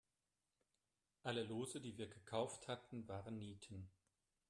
Alle 1.21 1.43
Lose, 1.43 1.79
die 1.79 1.95
wir 1.95 2.07
gekauft 2.09 2.67
hatten, 2.67 3.07
waren 3.07 3.37
Nieten. 3.37 3.91